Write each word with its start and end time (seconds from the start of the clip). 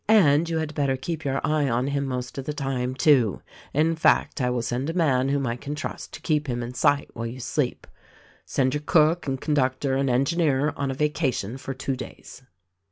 And 0.09 0.49
you 0.49 0.57
had 0.57 0.73
better 0.73 0.97
keep 0.97 1.23
your 1.25 1.39
eye 1.45 1.69
on 1.69 1.85
him 1.85 2.07
most 2.07 2.39
of 2.39 2.45
the 2.45 2.55
time, 2.55 2.95
too! 2.95 3.43
In 3.71 3.95
fact, 3.95 4.41
I 4.41 4.49
will 4.49 4.63
send 4.63 4.89
a 4.89 4.93
man 4.95 5.29
whom 5.29 5.45
I 5.45 5.55
can 5.55 5.75
trust, 5.75 6.11
to 6.13 6.21
keep 6.21 6.47
him 6.47 6.63
in 6.63 6.73
sight 6.73 7.09
while 7.13 7.27
you 7.27 7.39
sleep. 7.39 7.85
"Send 8.43 8.73
your 8.73 8.81
cook 8.81 9.27
and 9.27 9.39
conductor 9.39 9.93
and 9.95 10.09
engineer 10.09 10.73
on 10.75 10.89
a 10.89 10.95
vaca 10.95 11.31
tion 11.31 11.57
for 11.59 11.75
two 11.75 11.95
days." 11.95 12.41